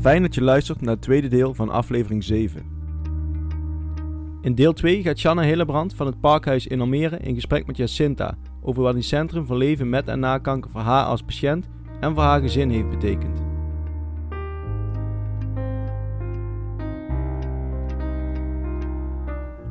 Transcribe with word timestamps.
Fijn 0.00 0.22
dat 0.22 0.34
je 0.34 0.42
luistert 0.42 0.80
naar 0.80 0.94
het 0.94 1.02
tweede 1.02 1.28
deel 1.28 1.54
van 1.54 1.70
aflevering 1.70 2.24
7. 2.24 2.74
In 4.40 4.54
deel 4.54 4.72
2 4.72 5.02
gaat 5.02 5.18
Shanna 5.18 5.42
Hillebrand 5.42 5.94
van 5.94 6.06
het 6.06 6.20
Parkhuis 6.20 6.66
in 6.66 6.80
Almere 6.80 7.16
in 7.16 7.34
gesprek 7.34 7.66
met 7.66 7.76
Jacinta 7.76 8.36
over 8.62 8.82
wat 8.82 8.94
een 8.94 9.02
centrum 9.02 9.46
voor 9.46 9.56
leven 9.56 9.88
met 9.88 10.08
en 10.08 10.20
na 10.20 10.38
kanker 10.38 10.70
voor 10.70 10.80
haar 10.80 11.04
als 11.04 11.22
patiënt 11.22 11.68
en 12.00 12.14
voor 12.14 12.22
haar 12.22 12.40
gezin 12.40 12.70
heeft 12.70 12.90
betekend. 12.90 13.40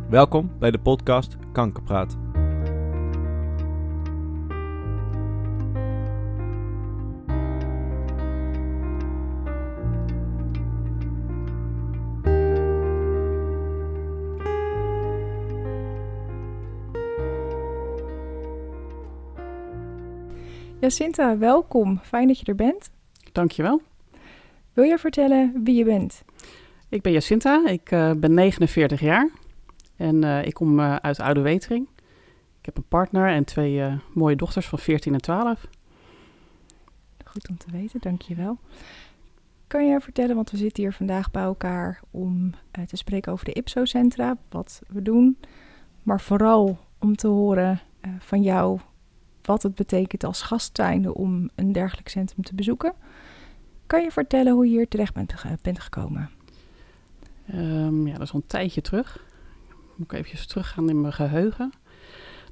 Welkom 0.09 0.51
bij 0.59 0.71
de 0.71 0.79
podcast 0.79 1.37
Kankerpraat. 1.51 2.24
Jacinta, 20.85 21.37
welkom. 21.37 21.99
Fijn 22.03 22.27
dat 22.27 22.39
je 22.39 22.45
er 22.45 22.55
bent. 22.55 22.89
Dankjewel. 23.31 23.81
Wil 24.73 24.83
je 24.83 24.97
vertellen 24.97 25.61
wie 25.63 25.75
je 25.75 25.83
bent? 25.83 26.23
Ik 26.89 27.01
ben 27.01 27.11
Jacinta, 27.11 27.67
ik 27.67 27.91
uh, 27.91 28.11
ben 28.11 28.33
49 28.33 28.99
jaar 28.99 29.29
en 29.95 30.23
uh, 30.23 30.45
ik 30.45 30.53
kom 30.53 30.79
uh, 30.79 30.95
uit 30.95 31.19
Oude 31.19 31.41
Wetering. 31.41 31.87
Ik 32.59 32.65
heb 32.65 32.77
een 32.77 32.87
partner 32.87 33.27
en 33.29 33.43
twee 33.43 33.99
mooie 34.13 34.35
dochters 34.35 34.67
van 34.67 34.79
14 34.79 35.13
en 35.13 35.21
12. 35.21 35.67
Goed 37.25 37.49
om 37.49 37.57
te 37.57 37.71
weten, 37.71 37.99
dankjewel. 38.01 38.57
Kan 39.67 39.87
je 39.87 39.99
vertellen, 39.99 40.35
want 40.35 40.51
we 40.51 40.57
zitten 40.57 40.83
hier 40.83 40.93
vandaag 40.93 41.31
bij 41.31 41.43
elkaar 41.43 42.01
om 42.11 42.53
te 42.87 42.97
spreken 42.97 43.31
over 43.31 43.45
de 43.45 43.53
IPSO-centra, 43.53 44.37
wat 44.49 44.81
we 44.87 45.01
doen, 45.01 45.37
maar 46.03 46.21
vooral 46.21 46.77
om 46.99 47.15
te 47.15 47.27
horen 47.27 47.79
van 48.19 48.41
jou 48.41 48.79
wat 49.45 49.63
het 49.63 49.75
betekent 49.75 50.23
als 50.23 50.41
gast 50.41 50.75
zijnde 50.75 51.13
om 51.13 51.49
een 51.55 51.71
dergelijk 51.71 52.09
centrum 52.09 52.43
te 52.43 52.55
bezoeken. 52.55 52.93
Kan 53.87 54.03
je 54.03 54.11
vertellen 54.11 54.53
hoe 54.53 54.65
je 54.65 54.71
hier 54.71 54.87
terecht 54.87 55.13
bent, 55.13 55.33
bent 55.61 55.79
gekomen? 55.79 56.29
Um, 57.53 58.07
ja, 58.07 58.13
dat 58.13 58.21
is 58.21 58.31
al 58.31 58.39
een 58.39 58.47
tijdje 58.47 58.81
terug. 58.81 59.23
Moet 59.95 60.11
ik 60.11 60.19
even 60.19 60.47
teruggaan 60.47 60.89
in 60.89 61.01
mijn 61.01 61.13
geheugen. 61.13 61.71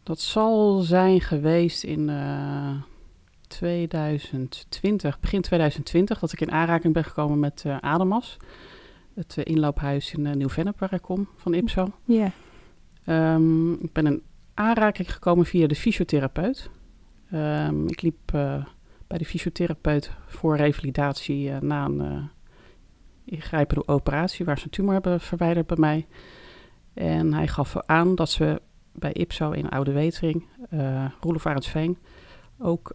Dat 0.04 0.20
zal 0.20 0.80
zijn 0.80 1.22
geweest 1.22 1.84
in 1.84 2.10
uh, 2.10 2.70
eh, 2.70 2.76
2020, 3.48 5.20
begin 5.20 5.42
2020, 5.42 6.20
dat 6.20 6.32
ik 6.32 6.42
in 6.42 6.52
aanraking 6.52 6.94
ben 6.94 7.04
gekomen 7.04 7.40
met 7.40 7.64
uh, 7.68 7.78
Ademas. 7.78 8.38
Het 9.14 9.36
uh, 9.38 9.46
inloophuis 9.46 10.14
in 10.14 10.38
Nieuw-Vennep 10.38 10.80
waar 10.80 10.94
ik 10.94 11.02
kom, 11.02 11.28
van 11.36 11.54
Ipso. 11.54 11.92
Ja. 12.04 12.32
Um, 13.06 13.74
ik 13.74 13.92
ben 13.92 14.06
in 14.06 14.22
aanraking 14.54 15.14
gekomen 15.14 15.46
via 15.46 15.68
de 15.68 15.76
fysiotherapeut. 15.76 16.70
Um, 17.34 17.88
ik 17.88 18.02
liep 18.02 18.34
uh, 18.36 18.66
bij 19.08 19.17
de 19.17 19.26
fysiotherapeut 19.26 20.12
voor 20.28 20.58
revalidatie 20.58 21.50
uh, 21.50 21.59
na 21.59 21.86
een 21.86 22.02
uh, 22.02 22.23
ingrijpende 23.25 23.88
operatie 23.88 24.45
waar 24.45 24.58
ze 24.58 24.64
een 24.64 24.70
tumor 24.70 24.94
hebben 24.94 25.20
verwijderd 25.20 25.67
bij 25.67 25.78
mij. 25.78 26.08
En 26.94 27.34
hij 27.34 27.48
gaf 27.48 27.78
aan 27.86 28.16
dat 28.16 28.30
ze 28.30 28.62
bij 28.92 29.14
IPSO 29.14 29.52
in 29.52 29.70
Oude 29.70 29.92
Wetering, 29.92 30.45
uh, 30.73 31.06
Roelof 31.20 31.45
Arendsveen, 31.45 31.98
ook 32.58 32.92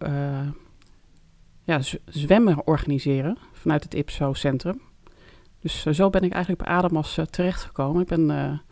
ja, 1.62 1.80
zwemmen 2.04 2.66
organiseren 2.66 3.38
vanuit 3.52 3.82
het 3.82 3.94
IPSO-centrum. 3.94 4.80
Dus 5.60 5.82
zo 5.82 6.10
ben 6.10 6.22
ik 6.22 6.32
eigenlijk 6.32 6.62
bij 6.64 6.72
Ademas 6.72 7.20
terechtgekomen. 7.30 8.02
Ik 8.02 8.08
ben 8.08 8.62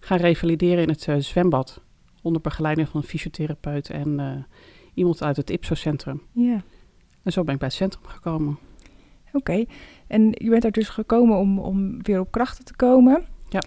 gaan 0.00 0.18
revalideren 0.18 0.82
in 0.82 0.88
het 0.88 1.24
zwembad 1.24 1.80
onder 2.22 2.42
begeleiding 2.42 2.88
van 2.88 3.00
een 3.00 3.06
fysiotherapeut 3.06 3.90
en 3.90 4.46
iemand 4.94 5.22
uit 5.22 5.36
het 5.36 5.50
IPSO-centrum. 5.50 6.22
Ja. 6.32 6.62
En 7.22 7.32
zo 7.32 7.44
ben 7.44 7.54
ik 7.54 7.60
bij 7.60 7.68
het 7.68 7.76
centrum 7.76 8.06
gekomen. 8.06 8.58
Oké, 9.32 9.64
en 10.06 10.28
je 10.32 10.50
bent 10.50 10.64
er 10.64 10.72
dus 10.72 10.88
gekomen 10.88 11.38
om, 11.38 11.58
om 11.58 12.02
weer 12.02 12.20
op 12.20 12.30
krachten 12.30 12.64
te 12.64 12.76
komen. 12.76 13.24
Ja. 13.48 13.62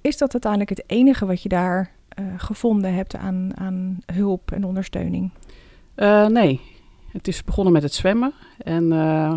Is 0.00 0.18
dat 0.18 0.32
uiteindelijk 0.32 0.70
het 0.70 0.84
enige 0.86 1.26
wat 1.26 1.42
je 1.42 1.48
daar 1.48 1.92
uh, 2.18 2.26
gevonden 2.36 2.94
hebt 2.94 3.16
aan, 3.16 3.50
aan 3.56 3.98
hulp 4.12 4.52
en 4.52 4.64
ondersteuning? 4.64 5.30
Uh, 5.96 6.26
nee, 6.26 6.60
het 7.12 7.28
is 7.28 7.44
begonnen 7.44 7.72
met 7.72 7.82
het 7.82 7.94
zwemmen. 7.94 8.32
En 8.58 8.92
uh, 8.92 9.34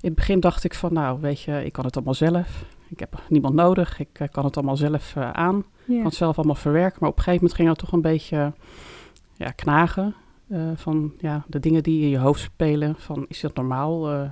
in 0.00 0.08
het 0.08 0.14
begin 0.14 0.40
dacht 0.40 0.64
ik 0.64 0.74
van, 0.74 0.92
nou 0.92 1.20
weet 1.20 1.40
je, 1.40 1.64
ik 1.64 1.72
kan 1.72 1.84
het 1.84 1.96
allemaal 1.96 2.14
zelf. 2.14 2.64
Ik 2.88 3.00
heb 3.00 3.22
niemand 3.28 3.54
nodig, 3.54 3.98
ik 3.98 4.28
kan 4.30 4.44
het 4.44 4.56
allemaal 4.56 4.76
zelf 4.76 5.16
aan. 5.16 5.64
Ik 5.86 5.94
kan 5.94 6.04
het 6.04 6.14
zelf 6.14 6.36
allemaal 6.36 6.54
verwerken. 6.54 6.98
Maar 7.00 7.10
op 7.10 7.16
een 7.16 7.22
gegeven 7.22 7.44
moment 7.44 7.60
ging 7.60 7.68
het 7.68 7.78
toch 7.78 7.92
een 7.92 8.00
beetje 8.00 8.52
ja, 9.36 9.50
knagen. 9.50 10.14
Uh, 10.48 10.70
van 10.74 11.12
ja, 11.18 11.44
de 11.46 11.58
dingen 11.58 11.82
die 11.82 12.02
in 12.02 12.08
je 12.08 12.18
hoofd 12.18 12.40
spelen. 12.40 12.94
Van 12.98 13.24
is 13.28 13.40
dat 13.40 13.54
normaal? 13.54 14.12
Uh, 14.12 14.30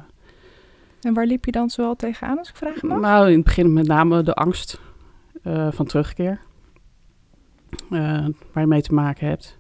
en 1.01 1.15
waar 1.15 1.27
liep 1.27 1.45
je 1.45 1.53
dan 1.53 1.71
zoal 1.71 1.97
tegenaan, 1.97 2.39
als 2.39 2.49
ik 2.49 2.57
vraag 2.57 2.83
mag? 2.83 3.01
Nou, 3.01 3.29
in 3.29 3.35
het 3.35 3.45
begin 3.45 3.73
met 3.73 3.87
name 3.87 4.23
de 4.23 4.35
angst 4.35 4.81
uh, 5.43 5.73
van 5.73 5.87
terugkeer. 5.87 6.41
waar 7.89 8.33
je 8.55 8.67
mee 8.67 8.83
te 8.83 8.95
maken 8.95 9.29
hebt. 9.29 9.59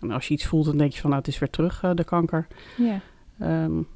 En 0.00 0.10
als 0.10 0.28
je 0.28 0.34
iets 0.34 0.46
voelt, 0.46 0.64
dan 0.64 0.76
denk 0.76 0.92
je 0.92 1.00
van 1.00 1.10
nou, 1.10 1.22
het 1.22 1.32
is 1.32 1.38
weer 1.38 1.50
terug, 1.50 1.80
de 1.94 2.04
kanker. 2.04 2.46
Ja. 2.76 3.00
Um, 3.64 3.78
op 3.78 3.86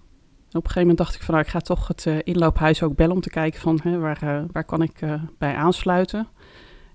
een 0.48 0.60
gegeven 0.60 0.80
moment 0.80 0.98
dacht 0.98 1.14
ik 1.14 1.22
van 1.22 1.34
nou, 1.34 1.46
ik 1.46 1.52
ga 1.52 1.60
toch 1.60 1.88
het 1.88 2.06
inloophuis 2.06 2.82
ook 2.82 2.96
bellen 2.96 3.14
om 3.14 3.20
te 3.20 3.30
kijken 3.30 3.60
van 3.60 3.80
hè, 3.82 3.98
waar, 3.98 4.46
waar 4.52 4.64
kan 4.64 4.82
ik 4.82 5.00
bij 5.38 5.54
aansluiten. 5.54 6.28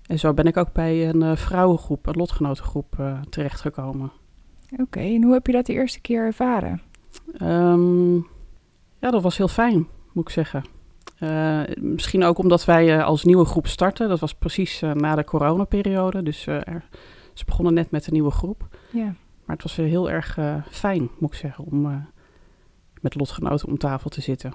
En 0.06 0.18
zo 0.18 0.34
ben 0.34 0.44
ik 0.44 0.56
ook 0.56 0.72
bij 0.72 1.08
een 1.08 1.36
vrouwengroep, 1.36 2.06
een 2.06 2.16
lotgenotengroep 2.16 3.18
terechtgekomen. 3.28 4.12
Oké, 4.72 4.82
okay, 4.82 5.14
en 5.14 5.22
hoe 5.22 5.32
heb 5.32 5.46
je 5.46 5.52
dat 5.52 5.66
de 5.66 5.72
eerste 5.72 6.00
keer 6.00 6.24
ervaren? 6.24 6.82
Um, 7.42 8.16
ja, 8.98 9.10
dat 9.10 9.22
was 9.22 9.36
heel 9.36 9.48
fijn, 9.48 9.86
moet 10.12 10.28
ik 10.28 10.30
zeggen. 10.34 10.64
Uh, 11.20 11.62
misschien 11.76 12.24
ook 12.24 12.38
omdat 12.38 12.64
wij 12.64 12.96
uh, 12.96 13.04
als 13.04 13.24
nieuwe 13.24 13.44
groep 13.44 13.66
starten. 13.66 14.08
Dat 14.08 14.20
was 14.20 14.34
precies 14.34 14.82
uh, 14.82 14.92
na 14.92 15.14
de 15.14 15.24
coronaperiode. 15.24 16.22
Dus 16.22 16.46
er, 16.46 16.88
ze 17.32 17.44
begonnen 17.44 17.74
net 17.74 17.90
met 17.90 18.06
een 18.06 18.12
nieuwe 18.12 18.30
groep. 18.30 18.68
Ja. 18.90 19.14
Maar 19.44 19.56
het 19.56 19.62
was 19.62 19.76
heel 19.76 20.10
erg 20.10 20.38
fijn, 20.70 21.08
moet 21.18 21.32
ik 21.32 21.38
zeggen, 21.38 21.64
om 21.64 22.06
met 23.00 23.14
lotgenoten 23.14 23.68
om 23.68 23.78
tafel 23.78 24.10
te 24.10 24.20
zitten. 24.20 24.54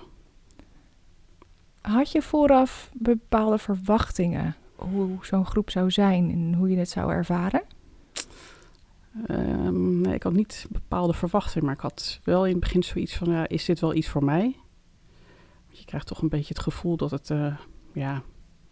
Had 1.81 2.11
je 2.11 2.21
vooraf 2.21 2.89
bepaalde 2.93 3.57
verwachtingen 3.57 4.55
hoe 4.75 5.09
zo'n 5.21 5.45
groep 5.45 5.69
zou 5.69 5.91
zijn 5.91 6.31
en 6.31 6.53
hoe 6.53 6.69
je 6.69 6.77
het 6.77 6.89
zou 6.89 7.11
ervaren? 7.11 7.61
Um, 9.29 10.01
nee, 10.01 10.13
ik 10.13 10.23
had 10.23 10.33
niet 10.33 10.65
bepaalde 10.69 11.13
verwachtingen, 11.13 11.65
maar 11.65 11.75
ik 11.75 11.81
had 11.81 12.19
wel 12.23 12.45
in 12.45 12.51
het 12.51 12.59
begin 12.59 12.83
zoiets 12.83 13.15
van, 13.15 13.31
ja, 13.31 13.47
is 13.47 13.65
dit 13.65 13.79
wel 13.79 13.95
iets 13.95 14.07
voor 14.07 14.23
mij? 14.23 14.55
Want 15.65 15.79
je 15.79 15.85
krijgt 15.85 16.07
toch 16.07 16.21
een 16.21 16.29
beetje 16.29 16.53
het 16.53 16.63
gevoel 16.63 16.97
dat 16.97 17.11
het, 17.11 17.29
uh, 17.29 17.57
ja, 17.93 18.21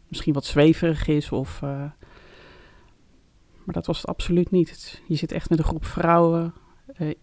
misschien 0.08 0.34
wat 0.34 0.46
zweverig 0.46 1.08
is 1.08 1.32
of... 1.32 1.62
Uh, 1.62 1.70
maar 3.64 3.78
dat 3.78 3.88
was 3.88 3.98
het 3.98 4.08
absoluut 4.08 4.52
niet. 4.52 4.70
Het, 4.70 5.02
je 5.08 5.16
zit 5.16 5.32
echt 5.32 5.50
met 5.50 5.60
een 5.60 5.66
groep 5.66 5.86
vrouwen 5.86 6.54
uh, 7.00 7.14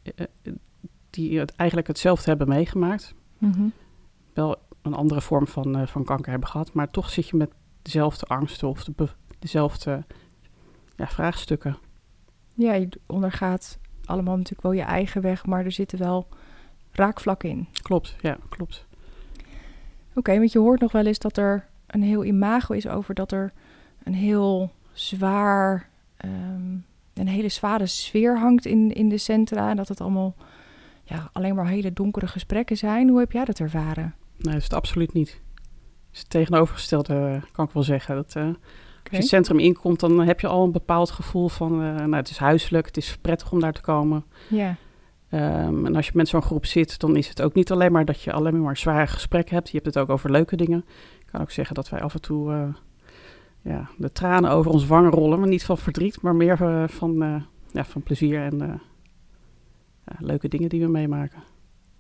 die 1.11 1.39
het 1.39 1.55
eigenlijk 1.55 1.89
hetzelfde 1.89 2.29
hebben 2.29 2.49
meegemaakt. 2.49 3.15
Mm 3.39 3.53
-hmm. 3.53 3.73
Wel 4.33 4.57
een 4.83 4.95
andere 4.95 5.21
vorm 5.21 5.47
van, 5.47 5.89
van 5.89 6.05
kanker 6.05 6.31
hebben 6.31 6.49
gehad, 6.49 6.73
maar 6.73 6.91
toch 6.91 7.11
zit 7.11 7.29
je 7.29 7.37
met 7.37 7.51
dezelfde 7.83 8.27
angsten 8.27 8.69
of 8.69 8.85
de, 8.85 9.09
dezelfde 9.39 10.05
ja, 10.97 11.07
vraagstukken. 11.07 11.79
Ja, 12.57 12.73
je 12.73 12.89
ondergaat 13.07 13.79
allemaal 14.05 14.37
natuurlijk 14.37 14.63
wel 14.63 14.73
je 14.73 14.83
eigen 14.83 15.23
weg, 15.23 15.47
maar 15.47 15.65
er 15.65 15.73
zitten 15.73 15.99
wel 15.99 16.29
raakvlakken 16.93 17.49
in. 17.49 17.69
Klopt, 17.83 18.17
ja, 18.21 18.37
klopt. 18.49 18.87
Oké, 20.09 20.19
okay, 20.19 20.39
want 20.39 20.53
je 20.53 20.59
hoort 20.59 20.81
nog 20.81 20.93
wel 20.93 21.07
eens 21.07 21.19
dat 21.19 21.37
er 21.37 21.67
een 21.87 22.03
heel 22.03 22.25
imago 22.25 22.75
is 22.75 22.89
over 22.89 23.15
dat 23.15 23.33
er 23.33 23.53
een 24.03 24.15
heel 24.15 24.71
zwaar, 24.93 25.89
um, 26.25 26.85
een 27.15 27.29
hele 27.29 27.49
zware 27.49 27.87
sfeer 27.87 28.39
hangt 28.39 28.67
in, 28.67 28.93
in 28.93 29.09
de 29.09 29.19
centra. 29.19 29.71
En 29.71 29.77
dat 29.77 29.89
het 29.89 30.01
allemaal 30.01 30.35
ja, 31.05 31.31
alleen 31.33 31.55
maar 31.55 31.67
hele 31.67 31.93
donkere 31.93 32.27
gesprekken 32.27 32.77
zijn. 32.77 33.09
Hoe 33.09 33.19
heb 33.19 33.33
jij 33.33 33.45
dat 33.45 33.59
ervaren? 33.59 34.15
Nee, 34.37 34.53
dat 34.53 34.55
is 34.55 34.63
het 34.63 34.75
absoluut 34.75 35.13
niet. 35.13 35.31
Het 35.31 36.15
is 36.15 36.19
het 36.19 36.31
tegenovergestelde, 36.31 37.41
kan 37.53 37.65
ik 37.65 37.71
wel 37.71 37.83
zeggen. 37.83 38.15
Dat, 38.15 38.35
uh, 38.37 38.55
als 39.09 39.17
je 39.17 39.17
het 39.17 39.27
centrum 39.27 39.59
inkomt, 39.59 40.01
dan 40.01 40.21
heb 40.21 40.41
je 40.41 40.47
al 40.47 40.65
een 40.65 40.73
bepaald 40.73 41.11
gevoel 41.11 41.49
van, 41.49 41.73
uh, 41.73 41.95
nou, 41.95 42.15
het 42.15 42.31
is 42.31 42.39
huiselijk, 42.39 42.87
het 42.87 42.97
is 42.97 43.19
prettig 43.21 43.53
om 43.53 43.61
daar 43.61 43.73
te 43.73 43.81
komen. 43.81 44.25
Ja. 44.49 44.77
Um, 45.31 45.87
en 45.87 45.97
als 45.97 46.07
je 46.07 46.13
met 46.15 46.29
zo'n 46.29 46.43
groep 46.43 46.67
zit, 46.67 46.99
dan 47.01 47.17
is 47.17 47.29
het 47.29 47.43
ook 47.43 47.55
niet 47.55 47.71
alleen 47.71 47.93
maar 47.93 48.05
dat 48.05 48.23
je 48.23 48.33
alleen 48.33 48.63
maar 48.63 48.77
zware 48.77 49.07
gesprekken 49.07 49.55
hebt. 49.55 49.71
Je 49.71 49.75
hebt 49.75 49.95
het 49.95 49.99
ook 49.99 50.11
over 50.11 50.31
leuke 50.31 50.57
dingen. 50.57 50.85
Ik 51.19 51.27
kan 51.27 51.41
ook 51.41 51.51
zeggen 51.51 51.75
dat 51.75 51.89
wij 51.89 52.01
af 52.01 52.15
en 52.15 52.21
toe 52.21 52.53
uh, 52.53 52.63
ja, 53.63 53.89
de 53.97 54.13
tranen 54.13 54.51
over 54.51 54.71
ons 54.71 54.87
wangen 54.87 55.11
rollen. 55.11 55.39
Maar 55.39 55.49
niet 55.49 55.65
van 55.65 55.79
verdriet, 55.79 56.21
maar 56.21 56.35
meer 56.35 56.61
uh, 56.63 56.89
van, 56.89 57.43
ja, 57.73 57.85
van 57.85 58.03
plezier 58.03 58.43
en 58.43 58.81
leuke 60.19 60.49
dingen 60.49 60.69
die 60.69 60.81
we 60.81 60.89
meemaken. 60.89 61.43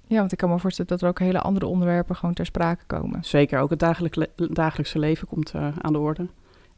Ja, 0.08 0.18
want 0.18 0.32
ik 0.32 0.38
kan 0.38 0.50
me 0.50 0.58
voorstellen 0.58 0.90
dat 0.90 1.02
er 1.02 1.08
ook 1.08 1.18
hele 1.18 1.40
andere 1.40 1.66
onderwerpen 1.66 2.16
gewoon 2.16 2.34
ter 2.34 2.46
sprake 2.46 2.84
komen. 2.86 3.24
Zeker, 3.24 3.60
ook 3.60 3.70
het 3.70 3.78
dagelijk 3.78 4.16
le- 4.16 4.30
dagelijkse 4.36 4.98
leven 4.98 5.28
komt 5.28 5.52
eh, 5.54 5.68
aan 5.80 5.92
de 5.92 5.98
orde. 5.98 6.28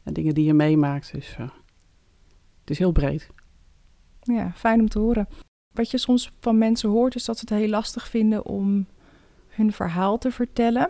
En 0.03 0.13
dingen 0.13 0.33
die 0.33 0.45
je 0.45 0.53
meemaakt. 0.53 1.11
Dus 1.13 1.35
het 1.37 2.69
is 2.69 2.77
heel 2.77 2.91
breed. 2.91 3.29
Ja, 4.21 4.51
fijn 4.55 4.79
om 4.79 4.89
te 4.89 4.99
horen. 4.99 5.27
Wat 5.73 5.91
je 5.91 5.97
soms 5.97 6.31
van 6.39 6.57
mensen 6.57 6.89
hoort, 6.89 7.15
is 7.15 7.25
dat 7.25 7.37
ze 7.37 7.45
het 7.49 7.59
heel 7.59 7.69
lastig 7.69 8.07
vinden 8.07 8.45
om 8.45 8.85
hun 9.47 9.71
verhaal 9.71 10.17
te 10.17 10.31
vertellen. 10.31 10.89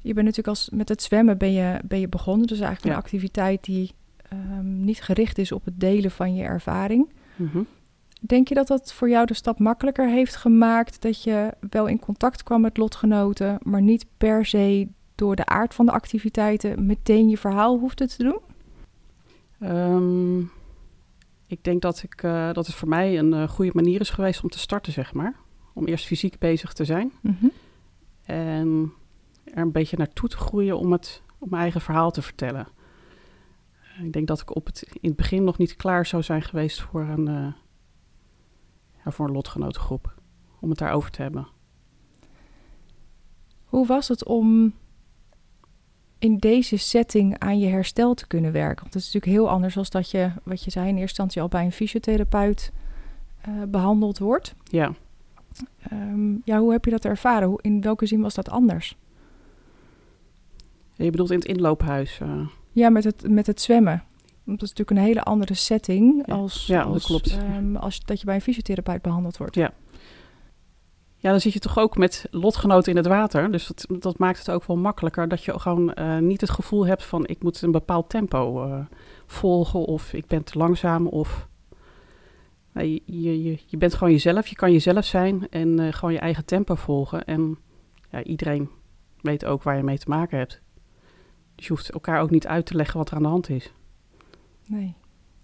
Je 0.00 0.12
bent 0.14 0.26
natuurlijk 0.26 0.48
als 0.56 0.70
met 0.70 0.88
het 0.88 1.02
zwemmen 1.02 1.38
ben 1.38 1.52
je, 1.52 1.80
ben 1.84 2.00
je 2.00 2.08
begonnen. 2.08 2.46
Dus 2.46 2.60
eigenlijk 2.60 2.88
Ja. 2.88 2.92
een 2.92 3.04
activiteit 3.04 3.64
die 3.64 3.90
ehm, 4.28 4.84
niet 4.84 5.02
gericht 5.02 5.38
is 5.38 5.52
op 5.52 5.64
het 5.64 5.80
delen 5.80 6.10
van 6.10 6.34
je 6.34 6.42
ervaring. 6.42 7.08
Mhm. 7.36 7.62
Denk 8.20 8.48
je 8.48 8.54
dat 8.54 8.66
dat 8.66 8.92
voor 8.92 9.08
jou 9.08 9.26
de 9.26 9.34
stap 9.34 9.58
makkelijker 9.58 10.08
heeft 10.08 10.36
gemaakt? 10.36 11.02
Dat 11.02 11.22
je 11.22 11.52
wel 11.70 11.86
in 11.86 11.98
contact 11.98 12.42
kwam 12.42 12.60
met 12.60 12.76
lotgenoten, 12.76 13.58
maar 13.62 13.82
niet 13.82 14.06
per 14.18 14.46
se 14.46 14.88
door 15.14 15.36
de 15.36 15.46
aard 15.46 15.74
van 15.74 15.86
de 15.86 15.92
activiteiten 15.92 16.86
meteen 16.86 17.28
je 17.28 17.38
verhaal 17.38 17.78
hoefde 17.78 18.06
te 18.06 18.22
doen? 18.22 18.40
Ehm, 19.58 20.40
ik 21.46 21.64
denk 21.64 21.82
dat, 21.82 22.02
ik, 22.02 22.22
eh, 22.22 22.52
dat 22.52 22.66
het 22.66 22.74
voor 22.74 22.88
mij 22.88 23.18
een 23.18 23.32
eh, 23.32 23.48
goede 23.48 23.70
manier 23.74 24.00
is 24.00 24.10
geweest 24.10 24.42
om 24.42 24.48
te 24.48 24.58
starten, 24.58 24.92
zeg 24.92 25.12
maar. 25.12 25.34
Om 25.72 25.86
eerst 25.86 26.06
fysiek 26.06 26.38
bezig 26.38 26.72
te 26.72 26.84
zijn. 26.84 27.12
Mhm. 27.20 27.46
En 28.24 28.92
er 29.44 29.62
een 29.62 29.72
beetje 29.72 29.96
naartoe 29.96 30.28
te 30.28 30.36
groeien 30.36 30.78
om, 30.78 30.92
het, 30.92 31.22
om 31.38 31.48
mijn 31.48 31.62
eigen 31.62 31.80
verhaal 31.80 32.10
te 32.10 32.22
vertellen. 32.22 32.66
Ik 34.02 34.12
denk 34.12 34.26
dat 34.26 34.40
ik 34.40 34.56
op 34.56 34.66
het, 34.66 34.82
in 34.82 35.08
het 35.08 35.16
begin 35.16 35.44
nog 35.44 35.58
niet 35.58 35.76
klaar 35.76 36.06
zou 36.06 36.22
zijn 36.22 36.42
geweest 36.42 36.80
voor 36.80 37.02
een, 37.02 37.28
eh, 37.28 37.52
ja, 39.04 39.10
voor 39.10 39.26
een 39.26 39.32
lotgenotengroep. 39.32 40.14
Om 40.60 40.68
het 40.68 40.78
daarover 40.78 41.10
te 41.10 41.22
hebben. 41.22 41.48
Hoe 43.64 43.86
was 43.86 44.08
het 44.08 44.24
om 44.24 44.74
in 46.24 46.36
deze 46.38 46.76
setting 46.76 47.38
aan 47.38 47.58
je 47.58 47.66
herstel 47.68 48.14
te 48.14 48.26
kunnen 48.26 48.52
werken? 48.52 48.82
Want 48.82 48.94
het 48.94 49.02
is 49.02 49.12
natuurlijk 49.12 49.32
heel 49.42 49.50
anders 49.50 49.74
dan 49.74 49.84
dat 49.88 50.10
je, 50.10 50.30
wat 50.42 50.64
je 50.64 50.70
zei, 50.70 50.84
in 50.84 50.90
eerste 50.90 51.02
instantie 51.08 51.42
al 51.42 51.48
bij 51.48 51.64
een 51.64 51.72
fysiotherapeut 51.72 52.72
eh, 53.40 53.52
behandeld 53.68 54.18
wordt. 54.18 54.54
Ja, 54.64 54.92
Ehm, 55.90 56.32
ja, 56.44 56.58
hoe 56.58 56.72
heb 56.72 56.84
je 56.84 56.90
dat 56.90 57.04
ervaren? 57.04 57.48
Hoe, 57.48 57.58
in 57.62 57.80
welke 57.80 58.06
zin 58.06 58.20
was 58.20 58.34
dat 58.34 58.48
anders? 58.50 58.96
je 60.96 61.10
bedoelt 61.10 61.30
in 61.30 61.38
het 61.38 61.46
inloophuis. 61.48 62.18
eh, 62.20 62.46
Ja, 62.72 62.88
met 62.90 63.04
het, 63.04 63.28
met 63.30 63.46
het 63.46 63.60
zwemmen. 63.60 64.02
Want 64.44 64.60
dat 64.60 64.68
is 64.68 64.74
natuurlijk 64.74 64.90
een 64.90 65.06
hele 65.06 65.22
andere 65.22 65.54
setting 65.54 66.22
Ja. 66.26 66.34
als, 66.34 66.66
Ja, 66.66 66.84
dat 66.84 67.02
klopt. 67.02 67.36
ehm, 67.38 67.76
als 67.76 68.00
dat 68.04 68.18
je 68.20 68.26
bij 68.26 68.34
een 68.34 68.40
fysiotherapeut 68.40 69.02
behandeld 69.02 69.36
wordt. 69.36 69.54
Ja. 69.54 69.72
Ja, 71.24 71.30
dan 71.30 71.40
zit 71.40 71.52
je 71.52 71.58
toch 71.58 71.78
ook 71.78 71.96
met 71.96 72.26
lotgenoten 72.30 72.90
in 72.90 72.96
het 72.96 73.06
water. 73.06 73.52
Dus 73.52 73.66
dat, 73.66 73.86
dat 74.02 74.18
maakt 74.18 74.38
het 74.38 74.50
ook 74.50 74.64
wel 74.64 74.76
makkelijker 74.76 75.28
dat 75.28 75.44
je 75.44 75.58
gewoon 75.60 75.94
eh, 75.94 76.18
niet 76.18 76.40
het 76.40 76.50
gevoel 76.50 76.86
hebt 76.86 77.04
van 77.04 77.26
ik 77.26 77.42
moet 77.42 77.62
een 77.62 77.70
bepaald 77.70 78.08
tempo 78.08 78.64
eh, 78.64 78.86
volgen 79.26 79.80
of 79.80 80.12
ik 80.12 80.26
ben 80.26 80.44
te 80.44 80.58
langzaam 80.58 81.06
of 81.06 81.48
Nee, 82.72 83.02
je, 83.06 83.42
je, 83.42 83.58
je 83.66 83.76
bent 83.76 83.94
gewoon 83.94 84.12
jezelf, 84.12 84.46
je 84.46 84.54
kan 84.54 84.72
jezelf 84.72 85.04
zijn 85.04 85.48
en 85.48 85.78
eh, 85.78 85.92
gewoon 85.92 86.12
je 86.12 86.18
eigen 86.18 86.44
tempo 86.44 86.74
volgen. 86.74 87.24
En 87.24 87.58
ja, 88.10 88.22
iedereen 88.22 88.70
weet 89.20 89.44
ook 89.44 89.62
waar 89.62 89.76
je 89.76 89.82
mee 89.82 89.98
te 89.98 90.08
maken 90.08 90.38
hebt. 90.38 90.60
Dus 91.54 91.66
je 91.66 91.72
hoeft 91.72 91.90
elkaar 91.90 92.20
ook 92.20 92.30
niet 92.30 92.46
uit 92.46 92.66
te 92.66 92.74
leggen 92.74 92.98
wat 92.98 93.10
er 93.10 93.16
aan 93.16 93.22
de 93.22 93.28
hand 93.28 93.48
is. 93.48 93.72
Nee, 94.66 94.94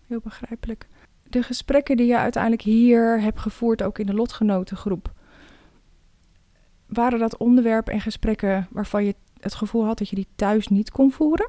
heel 0.06 0.20
begrijpelijk. 0.20 0.88
De 1.28 1.42
gesprekken 1.42 1.96
die 1.96 2.06
je 2.06 2.18
uiteindelijk 2.18 2.62
hier 2.62 3.20
hebt 3.20 3.40
gevoerd, 3.40 3.82
ook 3.82 3.98
in 3.98 4.06
de 4.06 4.14
lotgenotengroep, 4.14 5.12
waren 6.92 7.18
dat 7.18 7.36
onderwerpen 7.36 7.92
en 7.92 8.00
gesprekken 8.00 8.68
waarvan 8.70 9.04
je 9.04 9.14
het 9.40 9.54
gevoel 9.54 9.84
had 9.84 9.98
dat 9.98 10.08
je 10.08 10.16
die 10.16 10.28
thuis 10.36 10.68
niet 10.68 10.90
kon 10.90 11.12
voeren? 11.12 11.48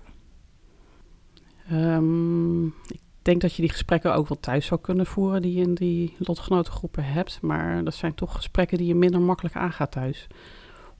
Ehm, 1.70 2.66
ik 2.66 3.00
denk 3.22 3.42
dat 3.42 3.56
je 3.56 3.62
die 3.62 3.72
gesprekken 3.72 4.16
ook 4.16 4.28
wel 4.28 4.40
thuis 4.40 4.66
zou 4.66 4.82
kunnen 4.82 5.06
voeren 5.06 5.42
die 5.42 5.54
je 5.54 5.62
in 5.62 5.74
die 5.74 6.16
lotgenotengroepen 6.18 7.04
hebt. 7.04 7.42
Maar 7.42 7.84
dat 7.84 7.94
zijn 7.94 8.14
toch 8.14 8.36
gesprekken 8.36 8.78
die 8.78 8.88
je 8.88 8.96
minder 8.96 9.22
makkelijk 9.22 9.56
aangaat 9.56 9.92
thuis. 9.92 10.28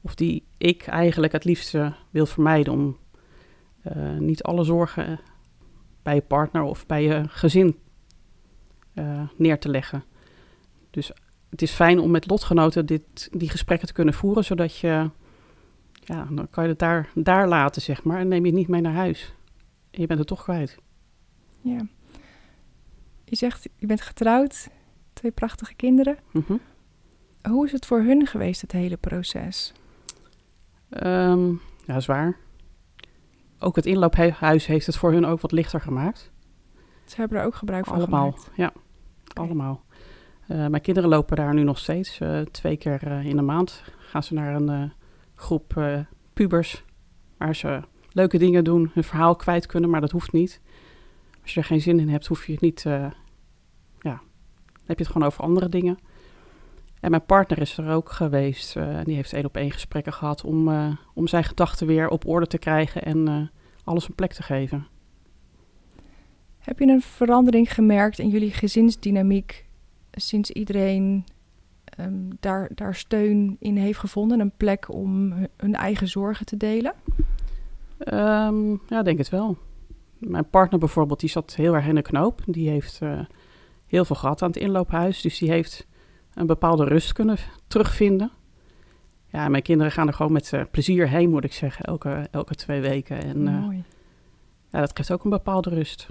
Of 0.02 0.16
die 0.16 0.46
ik 0.58 0.88
eigenlijk 0.88 1.34
het 1.34 1.44
liefste 1.44 1.96
wil 2.10 2.26
vermijden 2.26 2.74
om 2.74 2.98
eh, 3.82 4.18
niet 4.18 4.44
alle 4.44 4.64
zorgen 4.64 5.20
bij 6.04 6.16
je 6.16 6.22
partner 6.22 6.62
of 6.62 6.86
bij 6.86 7.04
je 7.04 7.24
gezin 7.28 7.78
eh, 8.94 9.22
neer 9.38 9.60
te 9.60 9.70
leggen. 9.70 10.04
Dus 10.90 11.12
het 11.52 11.62
is 11.62 11.72
fijn 11.72 12.00
om 12.00 12.12
met 12.12 12.30
lotgenoten 12.30 12.86
dit, 12.86 13.30
die 13.32 13.50
gesprekken 13.50 13.88
te 13.88 13.94
kunnen 13.94 14.14
voeren, 14.14 14.44
zodat 14.44 14.78
je, 14.78 15.10
ja, 16.04 16.28
dan 16.30 16.48
kan 16.50 16.64
je 16.64 16.70
het 16.70 16.80
daar, 16.80 17.10
daar 17.16 17.48
laten, 17.48 17.82
zeg 17.82 18.04
maar, 18.04 18.20
en 18.20 18.28
neem 18.28 18.42
je 18.42 18.50
het 18.50 18.60
niet 18.60 18.68
mee 18.68 18.82
naar 18.82 18.94
huis. 18.94 19.34
En 19.92 20.02
je 20.02 20.08
bent 20.08 20.20
het 20.20 20.28
toch 20.28 20.44
kwijt. 20.44 20.78
Ja. 21.62 21.86
Je 23.24 23.36
zegt, 23.36 23.70
je 23.76 23.86
bent 23.86 24.02
getrouwd, 24.02 24.68
twee 25.14 25.32
prachtige 25.32 25.74
kinderen. 25.74 26.18
Mhm. 26.32 26.54
Hoe 27.50 27.66
is 27.66 27.72
het 27.72 27.86
voor 27.86 28.00
hun 28.02 28.28
geweest, 28.28 28.62
het 28.62 28.72
hele 28.72 28.98
proces? 28.98 29.74
Ehm, 30.90 31.54
ja, 31.86 32.00
zwaar. 32.00 32.38
Ook 33.60 33.76
het 33.76 33.86
inloophuis 33.86 34.66
heeft 34.66 34.86
het 34.86 34.98
voor 34.98 35.12
hun 35.12 35.26
ook 35.26 35.42
wat 35.42 35.52
lichter 35.52 35.82
gemaakt. 35.82 36.32
Ze 37.06 37.16
hebben 37.16 37.38
er 37.38 37.46
ook 37.46 37.56
gebruik 37.56 37.86
van 37.86 37.96
Allemaal, 37.96 38.32
gemaakt. 38.32 38.52
ja. 38.58 38.74
Allemaal. 39.34 39.84
Eh, 40.52 40.68
mijn 40.68 40.82
kinderen 40.82 41.10
lopen 41.10 41.36
daar 41.36 41.54
nu 41.54 41.64
nog 41.64 41.78
steeds. 41.78 42.20
eh, 42.20 42.40
twee 42.40 42.78
keer 42.78 43.08
eh, 43.08 43.26
in 43.26 43.36
de 43.36 43.42
maand 43.42 43.84
gaan 43.98 44.24
ze 44.24 44.34
naar 44.34 44.56
een 44.56 44.92
groep 45.36 45.82
pubers. 46.34 46.84
Waar 47.38 47.56
ze 47.56 47.82
leuke 48.12 48.38
dingen 48.38 48.64
doen, 48.64 48.92
hun 48.94 49.04
verhaal 49.04 49.36
kwijt 49.36 49.66
kunnen, 49.66 49.90
maar 49.90 50.02
dat 50.02 50.12
hoeft 50.12 50.32
niet. 50.32 50.62
Als 51.42 51.54
je 51.54 51.60
er 51.60 51.66
geen 51.66 51.82
zin 51.82 52.00
in 52.00 52.10
hebt, 52.10 52.28
hoef 52.28 52.46
je 52.46 52.52
het 52.52 52.62
niet... 52.62 52.86
eh, 52.86 52.94
ja, 54.00 54.22
dan 54.74 54.86
heb 54.86 54.98
je 54.98 55.04
het 55.04 55.12
gewoon 55.12 55.28
over 55.28 55.44
andere 55.44 55.70
dingen. 55.70 55.98
En 57.00 57.10
mijn 57.10 57.26
partner 57.26 57.60
is 57.60 57.78
er 57.78 57.90
ook 57.90 58.12
geweest. 58.12 58.76
en 58.76 59.04
die 59.04 59.16
heeft 59.16 59.34
één 59.34 59.46
op 59.46 59.58
één 59.58 59.72
gesprekken 59.72 60.14
gehad 60.14 60.44
om, 60.44 60.70
om 61.14 61.28
zijn 61.28 61.44
gedachten 61.44 61.88
weer 61.88 62.10
op 62.10 62.28
orde 62.28 62.48
te 62.48 62.58
krijgen 62.58 63.04
en 63.04 63.52
alles 63.84 64.08
een 64.08 64.16
plek 64.16 64.34
te 64.34 64.44
geven. 64.44 64.88
Heb 66.60 66.80
je 66.80 66.86
een 66.88 67.02
verandering 67.02 67.74
gemerkt 67.74 68.20
in 68.20 68.30
jullie 68.30 68.52
gezinsdynamiek 68.52 69.70
sinds 70.12 70.52
iedereen 70.52 71.26
ehm, 71.86 72.14
daar, 72.40 72.70
daar 72.76 72.96
steun 72.96 73.56
in 73.60 73.78
heeft 73.78 74.00
gevonden? 74.00 74.40
Een 74.40 74.52
plek 74.58 74.94
om 74.94 75.34
hun- 75.58 75.76
eigen 75.76 76.08
zorgen 76.08 76.46
te 76.46 76.58
delen? 76.58 76.94
Ehm, 77.98 78.72
ja, 78.88 79.02
denk 79.04 79.18
het 79.18 79.30
wel. 79.30 79.58
Mijn 80.18 80.50
partner 80.50 80.80
bijvoorbeeld, 80.80 81.20
die 81.20 81.30
zat 81.30 81.56
heel 81.56 81.74
erg 81.76 81.88
in 81.88 81.96
de 81.96 82.02
knoop. 82.02 82.42
Die 82.46 82.70
heeft 82.70 83.00
eh, 83.02 83.20
heel 83.88 84.06
veel 84.06 84.16
gehad 84.16 84.42
aan 84.42 84.48
het 84.50 84.58
inloophuis. 84.58 85.22
Dus 85.22 85.38
die 85.38 85.50
heeft 85.52 85.88
een 86.34 86.46
bepaalde 86.46 86.84
rust 86.86 87.14
kunnen 87.14 87.38
terugvinden. 87.68 88.32
Ja, 89.28 89.48
mijn 89.48 89.64
kinderen 89.64 89.92
gaan 89.92 90.08
er 90.08 90.14
gewoon 90.14 90.32
met 90.32 90.54
eh, 90.54 90.62
plezier 90.72 91.10
heen, 91.10 91.30
moet 91.30 91.44
ik 91.44 91.54
zeggen, 91.54 91.86
elke, 91.86 92.28
elke 92.32 92.56
twee 92.56 92.82
weken. 92.82 93.24
En 93.24 93.48
eh, 93.48 93.60
Mooi. 93.60 93.84
ja, 94.72 94.80
dat 94.80 94.92
geeft 94.96 95.12
ook 95.12 95.24
een 95.24 95.30
bepaalde 95.30 95.70
rust 95.70 96.10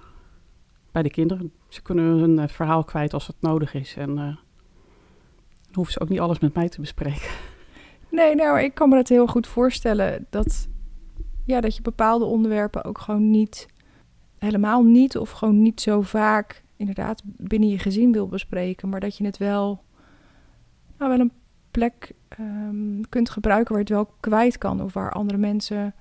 bij 0.93 1.03
de 1.03 1.11
kinderen. 1.11 1.53
Ze 1.69 1.83
kunnen 1.83 2.05
hun 2.05 2.39
eh, 2.39 2.49
verhaal 2.49 2.85
kwijt 2.85 3.15
als 3.15 3.27
het 3.27 3.37
nodig 3.41 3.75
is. 3.75 3.97
En 3.97 4.11
eh, 4.11 4.17
dan 4.17 4.37
hoeven 5.73 5.93
ze 5.93 6.01
ook 6.01 6.09
niet 6.09 6.21
alles 6.21 6.39
met 6.39 6.55
mij 6.55 6.69
te 6.69 6.81
bespreken. 6.81 7.29
Nee, 8.11 8.35
nou, 8.35 8.61
ik 8.61 8.75
kan 8.75 8.89
me 8.89 8.95
dat 8.95 9.09
heel 9.09 9.27
goed 9.27 9.47
voorstellen. 9.47 10.27
Dat, 10.31 10.69
ja, 11.45 11.61
dat 11.61 11.77
je 11.77 11.83
bepaalde 11.83 12.25
onderwerpen 12.25 12.85
ook 12.85 12.99
gewoon 12.99 13.31
niet, 13.31 13.69
helemaal 14.39 14.83
niet, 14.83 15.17
of 15.19 15.31
gewoon 15.31 15.63
niet 15.63 15.81
zo 15.81 16.01
vaak, 16.01 16.63
inderdaad, 16.77 17.23
binnen 17.25 17.69
je 17.69 17.79
gezin 17.79 18.13
wil 18.13 18.29
bespreken. 18.29 18.89
Maar 18.89 19.01
dat 19.01 19.17
je 19.17 19.25
het 19.25 19.39
wel, 19.39 19.83
nou, 20.99 21.11
wel 21.11 21.21
een 21.21 21.33
plek 21.71 22.13
ehm, 22.29 23.01
kunt 23.09 23.31
gebruiken 23.31 23.75
waar 23.75 23.85
je 23.85 23.95
het 23.95 24.05
wel 24.05 24.15
kwijt 24.21 24.59
kan. 24.59 24.83
Of 24.83 24.93
waar 24.93 25.13
andere 25.13 25.39
mensen, 25.39 25.95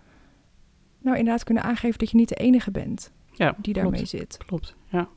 nou, 1.01 1.17
inderdaad 1.17 1.43
kunnen 1.43 1.63
aangeven 1.63 1.99
dat 1.99 2.09
je 2.09 2.17
niet 2.17 2.29
de 2.29 2.35
enige 2.35 2.71
bent 2.71 3.11
Ja, 3.39 3.55
die 3.57 3.73
klopt. 3.73 3.89
daarmee 3.89 4.05
zit. 4.05 4.37
Klopt, 4.45 4.75
ja. 4.87 5.07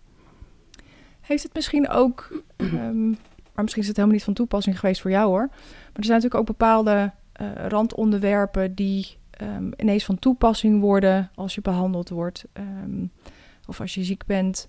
Heeft 1.20 1.42
het 1.42 1.54
misschien 1.54 1.88
ook, 1.88 2.42
ehm, 2.56 3.08
maar 3.08 3.62
misschien 3.62 3.82
is 3.82 3.88
het 3.88 3.96
helemaal 3.96 4.16
niet 4.16 4.24
van 4.24 4.34
toepassing 4.34 4.78
geweest 4.78 5.00
voor 5.00 5.10
jou 5.10 5.28
hoor. 5.28 5.46
Maar 5.48 5.92
er 5.92 6.04
zijn 6.04 6.16
natuurlijk 6.20 6.40
ook 6.40 6.58
bepaalde 6.58 7.12
eh, 7.32 7.46
randonderwerpen 7.68 8.74
die 8.74 9.16
ehm, 9.30 9.70
ineens 9.76 10.04
van 10.04 10.18
toepassing 10.18 10.80
worden 10.80 11.30
als 11.34 11.54
je 11.54 11.60
behandeld 11.60 12.08
wordt. 12.08 12.44
ehm, 12.52 13.06
of 13.66 13.80
als 13.80 13.94
je 13.94 14.04
ziek 14.04 14.26
bent, 14.26 14.68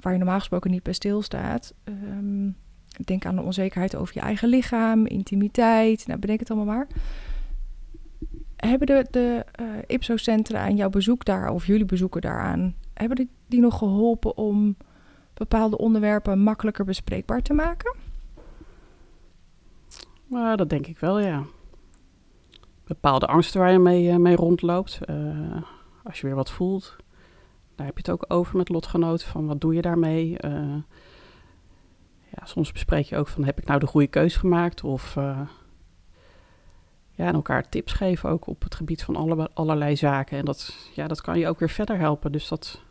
waar 0.00 0.12
je 0.12 0.18
normaal 0.18 0.38
gesproken 0.38 0.70
niet 0.70 0.82
bij 0.82 0.92
stilstaat. 0.92 1.74
Denk 3.04 3.26
aan 3.26 3.36
de 3.36 3.42
onzekerheid 3.42 3.96
over 3.96 4.14
je 4.14 4.20
eigen 4.20 4.48
lichaam, 4.48 5.06
intimiteit, 5.06 6.06
nou 6.06 6.18
bedenk 6.18 6.40
het 6.40 6.50
allemaal 6.50 6.74
maar. 6.74 6.86
Hebben 8.58 8.86
de, 8.86 9.06
de 9.10 9.44
eh, 9.52 9.66
IPSO-centra 9.86 10.66
en 10.66 10.76
jouw 10.76 10.88
bezoek 10.88 11.24
daar, 11.24 11.50
of 11.50 11.66
jullie 11.66 11.84
bezoeken 11.84 12.20
daaraan, 12.20 12.74
hebben 12.94 13.16
die, 13.16 13.28
die 13.46 13.60
nog 13.60 13.78
geholpen 13.78 14.36
om 14.36 14.76
bepaalde 15.34 15.78
onderwerpen 15.78 16.38
makkelijker 16.38 16.84
bespreekbaar 16.84 17.42
te 17.42 17.52
maken? 17.52 17.96
Maar 20.26 20.56
dat 20.56 20.70
denk 20.70 20.86
ik 20.86 20.98
wel, 20.98 21.20
ja. 21.20 21.42
Bepaalde 22.84 23.26
angsten 23.26 23.60
waar 23.60 23.72
je 23.72 23.78
mee, 23.78 24.10
eh, 24.10 24.16
mee 24.16 24.36
rondloopt. 24.36 25.00
Eh, 25.04 25.62
als 26.04 26.20
je 26.20 26.26
weer 26.26 26.36
wat 26.36 26.50
voelt. 26.50 26.96
Daar 27.74 27.86
heb 27.86 27.98
je 27.98 28.10
het 28.10 28.20
ook 28.20 28.24
over 28.28 28.56
met 28.56 28.68
lotgenoten. 28.68 29.28
Van 29.28 29.46
wat 29.46 29.60
doe 29.60 29.74
je 29.74 29.82
daarmee? 29.82 30.36
Ja, 32.30 32.44
soms 32.44 32.72
bespreek 32.72 33.06
je 33.06 33.16
ook 33.16 33.28
van 33.28 33.44
heb 33.44 33.58
ik 33.58 33.66
nou 33.66 33.80
de 33.80 33.86
goede 33.86 34.06
keus 34.06 34.36
gemaakt? 34.36 34.84
Of 34.84 35.16
ja, 37.18 37.26
en 37.26 37.34
elkaar 37.34 37.68
tips 37.68 37.92
geven 37.92 38.30
ook 38.30 38.46
op 38.46 38.62
het 38.62 38.74
gebied 38.74 39.02
van 39.02 39.16
alle, 39.16 39.50
allerlei 39.54 39.96
zaken. 39.96 40.38
En 40.38 40.44
dat, 40.44 40.90
ja, 40.94 41.06
dat 41.06 41.20
kan 41.20 41.38
je 41.38 41.48
ook 41.48 41.58
weer 41.58 41.70
verder 41.70 41.98
helpen. 41.98 42.32
Dus 42.32 42.48
dat, 42.48 42.82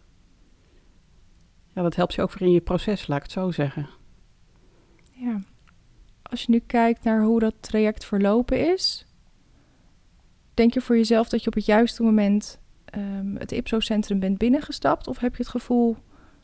ja, 1.74 1.82
dat 1.82 1.96
helpt 1.96 2.14
je 2.14 2.22
ook 2.22 2.34
weer 2.34 2.48
in 2.48 2.54
je 2.54 2.62
proces, 2.62 3.08
laat 3.08 3.18
ik 3.18 3.24
het 3.24 3.32
zo 3.32 3.52
zeggen. 3.52 3.88
Ja. 5.12 5.42
Als 6.22 6.42
je 6.42 6.52
nu 6.52 6.60
kijkt 6.60 7.04
naar 7.04 7.22
hoe 7.24 7.40
dat 7.40 7.54
traject 7.60 8.06
verlopen 8.06 8.74
is, 8.74 9.06
denk 10.54 10.74
je 10.74 10.82
voor 10.82 10.96
jezelf 10.96 11.30
dat 11.30 11.42
je 11.42 11.48
op 11.48 11.54
het 11.56 11.66
juiste 11.66 12.04
moment 12.04 12.60
um, 12.96 13.36
het 13.38 13.52
IPSO-centrum 13.52 14.20
bent 14.20 14.38
binnengestapt? 14.38 15.08
Of 15.08 15.18
heb 15.18 15.36
je 15.36 15.44
het 15.44 15.52
gevoel 15.52 15.98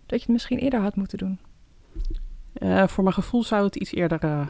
dat 0.05 0.19
je 0.19 0.25
het 0.25 0.27
misschien 0.27 0.59
eerder 0.59 0.79
had 0.79 0.95
moeten 0.95 1.17
doen? 1.17 1.39
Uh, 2.57 2.87
voor 2.87 3.03
mijn 3.03 3.15
gevoel 3.15 3.43
zou 3.43 3.63
het 3.65 3.75
iets 3.75 3.93
eerder, 3.93 4.23
uh, 4.23 4.47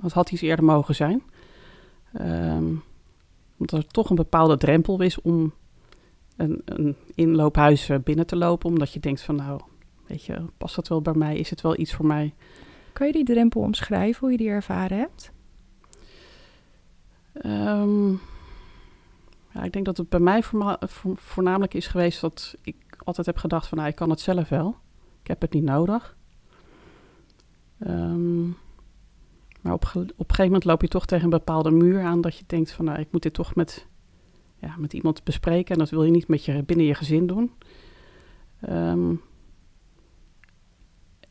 het 0.00 0.12
had 0.12 0.30
iets 0.30 0.42
eerder 0.42 0.64
mogen 0.64 0.94
zijn. 0.94 1.22
Um, 2.20 2.82
omdat 3.56 3.78
er 3.78 3.86
toch 3.86 4.10
een 4.10 4.16
bepaalde 4.16 4.56
drempel 4.56 5.00
is 5.00 5.20
om 5.20 5.52
een, 6.36 6.62
een 6.64 6.96
inloophuis 7.14 7.88
eh, 7.88 7.98
binnen 7.98 8.26
te 8.26 8.36
lopen. 8.36 8.68
Omdat 8.68 8.92
je 8.92 9.00
denkt 9.00 9.22
van 9.22 9.36
nou, 9.36 9.60
weet 10.06 10.24
je, 10.24 10.42
past 10.56 10.74
dat 10.74 10.88
wel 10.88 11.02
bij 11.02 11.14
mij? 11.14 11.36
Is 11.36 11.50
het 11.50 11.60
wel 11.60 11.78
iets 11.78 11.94
voor 11.94 12.06
mij? 12.06 12.34
Kan 12.92 13.06
je 13.06 13.12
die 13.12 13.24
drempel 13.24 13.60
omschrijven, 13.60 14.20
hoe 14.20 14.30
je 14.30 14.36
die 14.36 14.48
ervaren 14.48 14.98
hebt? 14.98 15.32
Um, 17.46 18.20
ja, 19.52 19.62
ik 19.62 19.72
denk 19.72 19.84
dat 19.84 19.96
het 19.96 20.08
bij 20.08 20.20
mij 20.20 20.42
voornamelijk 21.14 21.74
is 21.74 21.86
geweest 21.86 22.20
dat 22.20 22.54
ik 22.62 22.76
altijd 23.04 23.26
heb 23.26 23.36
gedacht 23.36 23.66
van 23.66 23.78
nou, 23.78 23.90
ik 23.90 23.96
kan 23.96 24.10
het 24.10 24.20
zelf 24.20 24.48
wel. 24.48 24.76
Ik 25.22 25.28
heb 25.28 25.40
het 25.40 25.52
niet 25.52 25.64
nodig. 25.64 26.16
Um, 27.86 28.56
maar 29.60 29.72
op, 29.72 29.84
op 29.84 29.94
een 29.94 30.14
gegeven 30.16 30.44
moment 30.44 30.64
loop 30.64 30.82
je 30.82 30.88
toch 30.88 31.06
tegen 31.06 31.24
een 31.24 31.30
bepaalde 31.30 31.70
muur 31.70 32.02
aan 32.02 32.20
dat 32.20 32.36
je 32.36 32.44
denkt 32.46 32.72
van 32.72 32.84
nou, 32.84 32.98
ik 32.98 33.08
moet 33.10 33.22
dit 33.22 33.34
toch 33.34 33.54
met, 33.54 33.86
ja, 34.58 34.74
met 34.78 34.92
iemand 34.92 35.24
bespreken. 35.24 35.72
En 35.72 35.78
dat 35.78 35.90
wil 35.90 36.04
je 36.04 36.10
niet 36.10 36.28
met 36.28 36.44
je, 36.44 36.62
binnen 36.62 36.86
je 36.86 36.94
gezin 36.94 37.26
doen. 37.26 37.52
Um, 38.68 39.20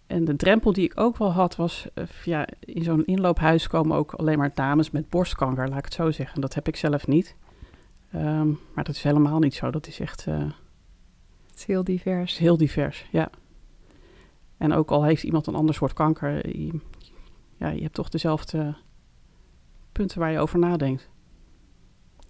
en 0.08 0.26
de 0.26 0.36
drempel 0.36 0.74
die 0.74 0.84
ik 0.84 1.00
ook 1.00 1.18
wel 1.18 1.32
had 1.32 1.56
was, 1.56 1.88
uh, 1.96 2.06
ja, 2.24 2.48
in 2.60 2.84
zo'n 2.84 3.06
inloophuis 3.06 3.68
komen 3.68 3.98
ook 3.98 4.14
alleen 4.14 4.38
maar 4.38 4.52
dames 4.54 4.92
met 4.92 5.10
borstkanker, 5.10 5.70
laat 5.70 5.78
ik 5.78 5.86
het 5.86 5.94
zo 5.94 6.12
zeggen. 6.12 6.42
Dat 6.42 6.54
heb 6.54 6.68
ik 6.68 6.76
zelf 6.76 7.08
niet. 7.08 7.36
Um, 8.16 8.60
maar 8.74 8.84
dat 8.84 8.96
is 8.96 9.04
helemaal 9.04 9.40
niet 9.40 9.54
zo. 9.54 9.72
Dat 9.72 9.88
is 9.88 10.00
echt... 10.00 10.26
Uh, 10.28 10.38
het 11.48 11.58
is 11.58 11.66
heel 11.66 11.84
divers. 11.84 12.38
Heel 12.38 12.58
divers, 12.58 13.06
ja. 13.12 13.30
En 14.58 14.74
ook 14.74 14.92
al 14.92 15.04
heeft 15.04 15.24
iemand 15.24 15.48
een 15.48 15.56
ander 15.56 15.76
soort 15.76 15.94
kanker, 15.94 16.46
ja, 17.60 17.70
je 17.70 17.82
hebt 17.82 17.94
toch 17.94 18.10
dezelfde 18.10 18.76
punten 19.92 20.20
waar 20.20 20.32
je 20.32 20.40
over 20.40 20.60
nadenkt. 20.60 21.10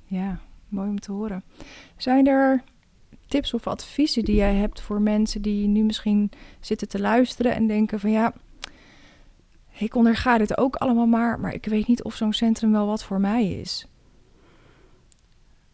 Ja, 0.05 0.39
mooi 0.67 0.89
om 0.89 0.99
te 0.99 1.11
horen. 1.11 1.43
Zijn 1.97 2.27
er 2.27 2.63
tips 3.27 3.53
of 3.53 3.67
adviezen 3.67 4.23
die 4.23 4.35
jij 4.35 4.55
hebt 4.55 4.81
voor 4.81 5.01
mensen 5.01 5.41
die 5.41 5.67
nu 5.67 5.83
misschien 5.83 6.31
zitten 6.59 6.87
te 6.87 6.99
luisteren 6.99 7.55
en 7.55 7.67
denken 7.67 7.99
van 7.99 8.11
ja, 8.11 8.33
ik 9.77 9.95
onderga 9.95 10.37
dit 10.37 10.57
ook 10.57 10.75
allemaal 10.75 11.05
maar, 11.05 11.39
maar 11.39 11.53
ik 11.53 11.65
weet 11.65 11.87
niet 11.87 12.03
of 12.03 12.15
zo'n 12.15 12.33
centrum 12.33 12.71
wel 12.71 12.85
wat 12.85 13.03
voor 13.03 13.19
mij 13.19 13.49
is? 13.49 13.87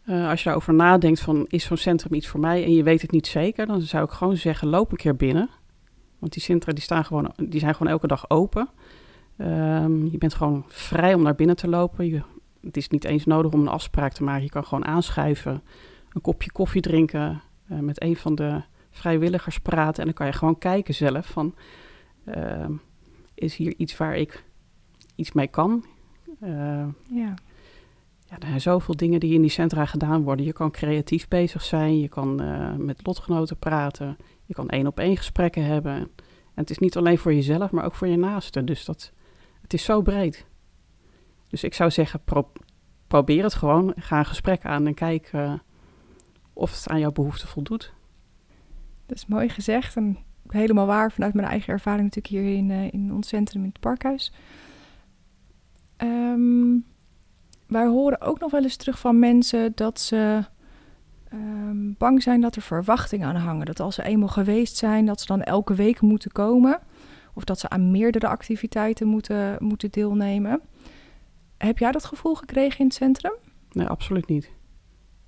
Uh, 0.04 0.28
als 0.28 0.38
je 0.38 0.44
daarover 0.44 0.74
nadenkt 0.74 1.20
van 1.20 1.46
is 1.48 1.64
zo'n 1.64 1.76
centrum 1.76 2.14
iets 2.14 2.26
voor 2.26 2.40
mij 2.40 2.64
en 2.64 2.72
je 2.72 2.82
weet 2.82 3.02
het 3.02 3.10
niet 3.10 3.26
zeker, 3.26 3.66
dan 3.66 3.80
zou 3.80 4.04
ik 4.04 4.10
gewoon 4.10 4.36
zeggen 4.36 4.68
loop 4.68 4.90
een 4.90 4.96
keer 4.96 5.16
binnen. 5.16 5.48
Want 6.18 6.32
die 6.32 6.42
centra 6.42 6.72
die 6.72 6.82
staan 6.82 7.04
gewoon, 7.04 7.32
die 7.36 7.60
zijn 7.60 7.74
gewoon 7.74 7.92
elke 7.92 8.06
dag 8.06 8.30
open. 8.30 8.68
Um, 9.38 10.06
je 10.10 10.18
bent 10.18 10.34
gewoon 10.34 10.64
vrij 10.68 11.14
om 11.14 11.22
naar 11.22 11.34
binnen 11.34 11.56
te 11.56 11.68
lopen. 11.68 12.06
Je, 12.06 12.22
het 12.60 12.76
is 12.76 12.88
niet 12.88 13.04
eens 13.04 13.24
nodig 13.24 13.52
om 13.52 13.60
een 13.60 13.68
afspraak 13.68 14.12
te 14.12 14.24
maken. 14.24 14.42
Je 14.42 14.50
kan 14.50 14.64
gewoon 14.64 14.84
aanschuiven, 14.84 15.62
een 16.12 16.20
kopje 16.20 16.52
koffie 16.52 16.80
drinken, 16.80 17.42
uh, 17.70 17.78
met 17.78 18.02
een 18.02 18.16
van 18.16 18.34
de 18.34 18.62
vrijwilligers 18.90 19.58
praten. 19.58 19.98
En 19.98 20.04
dan 20.04 20.14
kan 20.14 20.26
je 20.26 20.32
gewoon 20.32 20.58
kijken 20.58 20.94
zelf 20.94 21.26
van, 21.26 21.54
uh, 22.24 22.68
is 23.34 23.56
hier 23.56 23.74
iets 23.76 23.96
waar 23.96 24.16
ik 24.16 24.44
iets 25.14 25.32
mee 25.32 25.48
kan? 25.48 25.84
Uh, 26.42 26.86
ja. 27.10 27.34
Ja, 28.28 28.38
er 28.38 28.46
zijn 28.46 28.60
zoveel 28.60 28.96
dingen 28.96 29.20
die 29.20 29.34
in 29.34 29.40
die 29.40 29.50
centra 29.50 29.84
gedaan 29.84 30.22
worden. 30.22 30.46
Je 30.46 30.52
kan 30.52 30.70
creatief 30.70 31.28
bezig 31.28 31.62
zijn, 31.62 32.00
je 32.00 32.08
kan 32.08 32.34
met 32.84 33.06
lotgenoten 33.06 33.56
praten, 33.56 34.16
je 34.44 34.54
kan 34.54 34.68
één 34.68 34.86
op 34.86 34.98
één 34.98 35.16
gesprekken 35.16 35.64
hebben. 35.64 35.92
En 35.92 36.08
het 36.54 36.70
is 36.70 36.78
niet 36.78 36.96
alleen 36.96 37.18
voor 37.18 37.34
jezelf, 37.34 37.70
maar 37.70 37.84
ook 37.84 37.94
voor 37.94 38.06
je 38.06 38.16
naasten. 38.16 38.66
Dus 38.66 38.84
dat, 38.84 39.12
het 39.66 39.74
is 39.74 39.84
zo 39.84 40.02
breed. 40.02 40.46
Dus 41.48 41.64
ik 41.64 41.74
zou 41.74 41.90
zeggen, 41.90 42.22
probeer 43.06 43.42
het 43.42 43.54
gewoon. 43.54 43.92
Ga 43.96 44.18
een 44.18 44.26
gesprek 44.26 44.64
aan 44.64 44.86
en 44.86 44.94
kijk 44.94 45.32
uh, 45.32 45.52
of 46.52 46.74
het 46.74 46.88
aan 46.88 46.98
jouw 46.98 47.12
behoefte 47.12 47.46
voldoet. 47.46 47.92
Dat 49.06 49.16
is 49.16 49.26
mooi 49.26 49.48
gezegd 49.48 49.96
en 49.96 50.18
helemaal 50.48 50.86
waar 50.86 51.12
vanuit 51.12 51.34
mijn 51.34 51.48
eigen 51.48 51.72
ervaring 51.72 52.02
natuurlijk 52.02 52.34
hier 52.44 52.56
in, 52.56 52.70
uh, 52.70 52.92
in 52.92 53.12
ons 53.14 53.28
centrum 53.28 53.62
in 53.62 53.68
het 53.68 53.80
parkhuis. 53.80 54.32
Um, 55.96 56.84
wij 57.66 57.86
horen 57.86 58.20
ook 58.20 58.38
nog 58.38 58.50
wel 58.50 58.62
eens 58.62 58.76
terug 58.76 58.98
van 58.98 59.18
mensen 59.18 59.72
dat 59.74 60.00
ze 60.00 60.44
um, 61.32 61.94
bang 61.98 62.22
zijn 62.22 62.40
dat 62.40 62.56
er 62.56 62.62
verwachtingen 62.62 63.28
aan 63.28 63.36
hangen. 63.36 63.66
Dat 63.66 63.80
als 63.80 63.94
ze 63.94 64.02
eenmaal 64.02 64.28
geweest 64.28 64.76
zijn, 64.76 65.06
dat 65.06 65.20
ze 65.20 65.26
dan 65.26 65.42
elke 65.42 65.74
week 65.74 66.00
moeten 66.00 66.32
komen. 66.32 66.80
Of 67.36 67.44
dat 67.44 67.58
ze 67.58 67.68
aan 67.68 67.90
meerdere 67.90 68.28
activiteiten 68.28 69.06
moeten, 69.06 69.56
moeten 69.58 69.90
deelnemen. 69.90 70.60
Heb 71.56 71.78
jij 71.78 71.92
dat 71.92 72.04
gevoel 72.04 72.34
gekregen 72.34 72.78
in 72.78 72.86
het 72.86 72.94
centrum? 72.94 73.32
Nee, 73.72 73.86
absoluut 73.86 74.26
niet. 74.26 74.50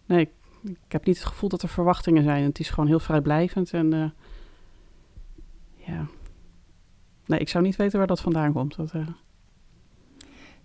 Nee, 0.06 0.20
ik, 0.20 0.30
ik 0.62 0.92
heb 0.92 1.04
niet 1.04 1.16
het 1.18 1.26
gevoel 1.26 1.48
dat 1.48 1.62
er 1.62 1.68
verwachtingen 1.68 2.22
zijn. 2.22 2.44
Het 2.44 2.58
is 2.58 2.70
gewoon 2.70 2.88
heel 2.88 3.00
vrijblijvend 3.00 3.70
en 3.70 3.94
uh, 3.94 4.10
ja. 5.74 6.06
Nee, 7.26 7.38
ik 7.38 7.48
zou 7.48 7.64
niet 7.64 7.76
weten 7.76 7.98
waar 7.98 8.06
dat 8.06 8.20
vandaan 8.20 8.52
komt. 8.52 8.76
Dat, 8.76 8.94
uh... 8.94 9.08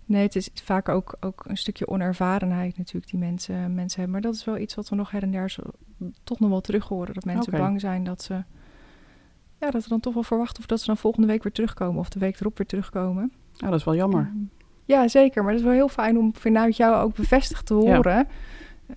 Nee, 0.04 0.22
het 0.22 0.36
is 0.36 0.50
vaak 0.54 0.88
ook, 0.88 1.16
ook 1.20 1.44
een 1.48 1.56
stukje 1.56 1.88
onervarenheid 1.88 2.78
natuurlijk 2.78 3.10
die 3.10 3.20
mensen, 3.20 3.74
mensen 3.74 4.00
hebben. 4.00 4.10
Maar 4.10 4.30
dat 4.30 4.34
is 4.34 4.44
wel 4.44 4.58
iets 4.58 4.74
wat 4.74 4.88
we 4.88 4.96
nog 4.96 5.10
her 5.10 5.22
en 5.22 5.30
der 5.30 5.54
toch 6.22 6.40
nog 6.40 6.50
wel 6.50 6.60
terug 6.60 6.88
horen. 6.88 7.14
Dat 7.14 7.24
mensen 7.24 7.52
okay. 7.52 7.60
bang 7.66 7.80
zijn 7.80 8.04
dat 8.04 8.22
ze 8.22 8.44
ja, 9.64 9.70
dat 9.70 9.82
we 9.82 9.88
dan 9.88 10.00
toch 10.00 10.14
wel 10.14 10.22
verwachten 10.22 10.58
of 10.58 10.66
dat 10.66 10.80
ze 10.80 10.86
dan 10.86 10.96
volgende 10.96 11.26
week 11.26 11.42
weer 11.42 11.52
terugkomen 11.52 12.00
of 12.00 12.08
de 12.08 12.18
week 12.18 12.40
erop 12.40 12.56
weer 12.58 12.66
terugkomen. 12.66 13.32
Ja, 13.52 13.70
dat 13.70 13.78
is 13.78 13.84
wel 13.84 13.94
jammer. 13.94 14.30
Um, 14.34 14.50
ja, 14.84 15.08
zeker. 15.08 15.42
Maar 15.42 15.52
dat 15.52 15.60
is 15.60 15.66
wel 15.66 15.76
heel 15.76 15.88
fijn 15.88 16.18
om 16.18 16.34
vanuit 16.34 16.76
jou 16.76 17.04
ook 17.04 17.14
bevestigd 17.14 17.66
te 17.66 17.74
horen. 17.74 18.16
Ja. 18.16 18.26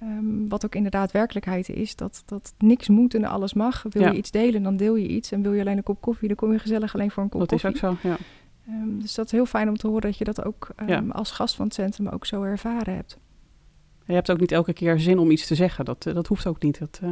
Um, 0.02 0.50
wat 0.50 0.66
ook 0.66 0.76
inderdaad 0.76 1.12
werkelijkheid 1.12 1.70
is. 1.70 1.96
Dat, 1.96 2.24
dat 2.26 2.54
niks 2.58 2.88
moet 2.88 3.14
en 3.14 3.26
alles 3.26 3.54
mag. 3.54 3.84
Wil 3.90 4.02
ja. 4.02 4.12
je 4.12 4.18
iets 4.18 4.32
delen, 4.32 4.64
dan 4.64 4.78
deel 4.78 4.96
je 4.96 5.08
iets. 5.08 5.32
En 5.32 5.42
wil 5.42 5.54
je 5.54 5.62
alleen 5.62 5.78
een 5.78 5.84
kop 5.84 6.02
koffie, 6.02 6.28
dan 6.28 6.38
kom 6.38 6.52
je 6.52 6.60
gezellig 6.60 6.94
alleen 6.94 7.12
voor 7.12 7.24
een 7.24 7.30
kop 7.30 7.40
dat 7.40 7.50
koffie. 7.50 7.72
Dat 7.72 7.82
is 7.82 7.90
ook 7.90 8.00
zo, 8.02 8.08
ja. 8.10 8.18
Um, 8.70 9.02
dus 9.02 9.16
dat 9.16 9.26
is 9.26 9.32
heel 9.32 9.46
fijn 9.46 9.70
om 9.70 9.78
te 9.78 9.88
horen 9.88 10.02
dat 10.02 10.18
je 10.18 10.24
dat 10.24 10.46
ook 10.46 10.70
ja. 10.86 11.04
als 11.10 11.32
gast 11.32 11.56
van 11.56 11.66
het 11.66 11.74
centrum 11.74 12.08
ook 12.08 12.26
zo 12.26 12.44
ervaren 12.44 12.96
hebt. 12.96 13.18
Je 14.06 14.14
hebt 14.14 14.32
ook 14.32 14.40
niet 14.40 14.52
elke 14.52 14.74
keer 14.74 15.00
zin 15.00 15.18
om 15.20 15.32
iets 15.32 15.48
te 15.48 15.56
zeggen. 15.56 15.86
Dat, 15.86 16.06
uh, 16.06 16.14
dat 16.14 16.28
hoeft 16.28 16.48
ook 16.48 16.62
niet. 16.62 16.80
Dat, 16.80 17.00
uh... 17.04 17.12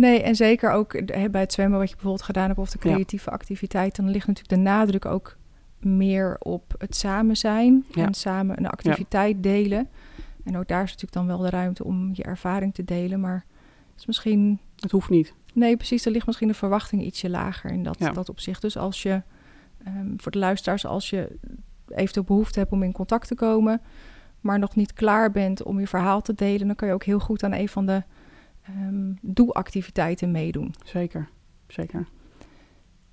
Nee, 0.00 0.22
en 0.22 0.36
zeker 0.36 0.70
ook 0.70 1.04
bij 1.30 1.40
het 1.40 1.52
zwemmen 1.52 1.78
wat 1.78 1.88
je 1.88 1.94
bijvoorbeeld 1.94 2.24
gedaan 2.24 2.46
hebt 2.46 2.58
of 2.58 2.70
de 2.70 2.78
creatieve 2.78 3.30
ja. 3.30 3.36
activiteiten, 3.36 4.04
dan 4.04 4.12
ligt 4.12 4.26
natuurlijk 4.26 4.54
de 4.54 4.70
nadruk 4.70 5.04
ook 5.04 5.36
meer 5.78 6.36
op 6.38 6.74
het 6.78 6.96
samen 6.96 7.36
zijn 7.36 7.84
ja. 7.90 8.06
en 8.06 8.14
samen 8.14 8.58
een 8.58 8.68
activiteit 8.68 9.36
ja. 9.36 9.42
delen. 9.42 9.88
En 10.44 10.58
ook 10.58 10.68
daar 10.68 10.82
is 10.82 10.88
natuurlijk 10.88 11.12
dan 11.12 11.26
wel 11.26 11.38
de 11.38 11.50
ruimte 11.50 11.84
om 11.84 12.10
je 12.12 12.22
ervaring 12.22 12.74
te 12.74 12.84
delen, 12.84 13.20
maar 13.20 13.44
het 13.90 14.00
is 14.00 14.06
misschien... 14.06 14.60
Het 14.76 14.90
hoeft 14.90 15.10
niet. 15.10 15.34
Nee, 15.54 15.76
precies. 15.76 16.04
Er 16.04 16.12
ligt 16.12 16.26
misschien 16.26 16.48
de 16.48 16.54
verwachting 16.54 17.02
ietsje 17.02 17.30
lager 17.30 17.70
in 17.70 17.82
dat, 17.82 17.98
dat 17.98 18.28
opzicht. 18.28 18.62
Dus 18.62 18.76
als 18.76 19.02
je, 19.02 19.22
um, 19.86 20.14
voor 20.16 20.32
de 20.32 20.38
luisteraars, 20.38 20.86
als 20.86 21.10
je 21.10 21.38
eventueel 21.88 22.26
behoefte 22.26 22.58
hebt 22.58 22.72
om 22.72 22.82
in 22.82 22.92
contact 22.92 23.28
te 23.28 23.34
komen, 23.34 23.80
maar 24.40 24.58
nog 24.58 24.76
niet 24.76 24.92
klaar 24.92 25.30
bent 25.30 25.62
om 25.62 25.80
je 25.80 25.86
verhaal 25.86 26.20
te 26.20 26.34
delen, 26.34 26.66
dan 26.66 26.76
kan 26.76 26.88
je 26.88 26.94
ook 26.94 27.04
heel 27.04 27.20
goed 27.20 27.42
aan 27.42 27.52
een 27.52 27.68
van 27.68 27.86
de 27.86 28.02
um, 28.76 29.18
doe-activiteiten 29.22 30.30
meedoen. 30.30 30.74
Zeker, 30.84 31.28
zeker. 31.66 32.06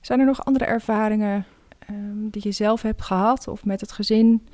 Zijn 0.01 0.19
er 0.19 0.25
nog 0.25 0.45
andere 0.45 0.65
ervaringen 0.65 1.45
um, 1.89 2.29
die 2.29 2.41
je 2.43 2.51
zelf 2.51 2.81
hebt 2.81 3.01
gehad 3.01 3.47
of 3.47 3.65
met 3.65 3.81
het 3.81 3.91
gezin 3.91 4.47